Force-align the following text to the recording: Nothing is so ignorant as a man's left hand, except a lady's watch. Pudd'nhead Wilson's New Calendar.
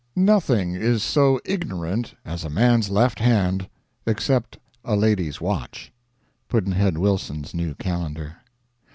Nothing 0.15 0.73
is 0.73 1.03
so 1.03 1.39
ignorant 1.45 2.15
as 2.25 2.43
a 2.43 2.49
man's 2.49 2.89
left 2.89 3.19
hand, 3.19 3.69
except 4.07 4.57
a 4.83 4.95
lady's 4.95 5.39
watch. 5.39 5.93
Pudd'nhead 6.49 6.97
Wilson's 6.97 7.53
New 7.53 7.75
Calendar. 7.75 8.37